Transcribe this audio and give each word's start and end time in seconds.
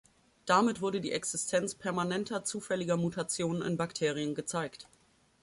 Damit 0.47 0.81
wurde 0.81 0.99
die 0.99 1.11
Existenz 1.11 1.75
permanenter 1.75 2.43
zufälliger 2.43 2.97
Mutationen 2.97 3.61
in 3.61 3.77
Bakterien 3.77 4.33
gezeigt. 4.33 4.87